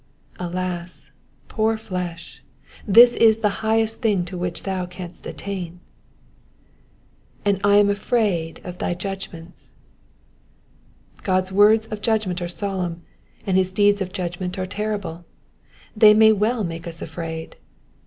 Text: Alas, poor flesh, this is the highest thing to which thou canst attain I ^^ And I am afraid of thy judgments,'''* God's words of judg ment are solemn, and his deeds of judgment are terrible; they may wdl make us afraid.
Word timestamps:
Alas, 0.39 1.11
poor 1.47 1.77
flesh, 1.77 2.43
this 2.87 3.15
is 3.15 3.41
the 3.41 3.61
highest 3.61 4.01
thing 4.01 4.25
to 4.25 4.35
which 4.35 4.63
thou 4.63 4.87
canst 4.87 5.27
attain 5.27 5.79
I 7.45 7.49
^^ 7.49 7.51
And 7.51 7.59
I 7.63 7.75
am 7.77 7.87
afraid 7.87 8.61
of 8.63 8.79
thy 8.79 8.95
judgments,'''* 8.95 9.69
God's 11.21 11.51
words 11.51 11.85
of 11.89 12.01
judg 12.01 12.25
ment 12.25 12.41
are 12.41 12.47
solemn, 12.47 13.03
and 13.45 13.55
his 13.57 13.71
deeds 13.71 14.01
of 14.01 14.11
judgment 14.11 14.57
are 14.57 14.65
terrible; 14.65 15.23
they 15.95 16.15
may 16.15 16.31
wdl 16.31 16.65
make 16.65 16.87
us 16.87 17.03
afraid. 17.03 17.57